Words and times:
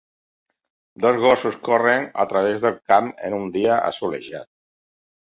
Dos 1.03 1.17
gossos 1.25 1.57
corren 1.67 2.07
a 2.23 2.25
través 2.31 2.63
del 2.67 2.79
camp 2.93 3.09
en 3.27 3.35
un 3.41 3.45
dia 3.57 3.75
assolellat. 3.91 4.49